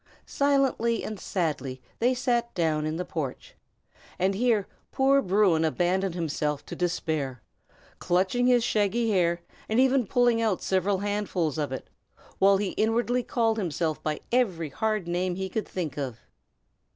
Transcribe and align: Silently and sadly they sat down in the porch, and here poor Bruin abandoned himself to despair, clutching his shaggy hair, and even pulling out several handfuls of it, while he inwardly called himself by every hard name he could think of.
Silently 0.25 1.03
and 1.03 1.19
sadly 1.19 1.79
they 1.99 2.15
sat 2.15 2.51
down 2.55 2.87
in 2.87 2.95
the 2.95 3.05
porch, 3.05 3.53
and 4.17 4.33
here 4.33 4.65
poor 4.91 5.21
Bruin 5.21 5.63
abandoned 5.63 6.15
himself 6.15 6.65
to 6.65 6.75
despair, 6.75 7.43
clutching 7.99 8.47
his 8.47 8.63
shaggy 8.63 9.11
hair, 9.11 9.41
and 9.69 9.79
even 9.79 10.07
pulling 10.07 10.41
out 10.41 10.63
several 10.63 10.97
handfuls 10.97 11.59
of 11.59 11.71
it, 11.71 11.87
while 12.39 12.57
he 12.57 12.69
inwardly 12.69 13.21
called 13.21 13.59
himself 13.59 14.01
by 14.01 14.19
every 14.31 14.69
hard 14.69 15.07
name 15.07 15.35
he 15.35 15.49
could 15.49 15.67
think 15.67 15.97
of. 15.99 16.17